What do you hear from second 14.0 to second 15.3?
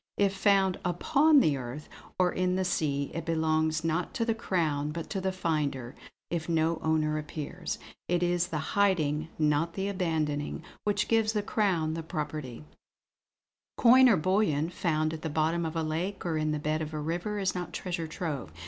or bullion found at the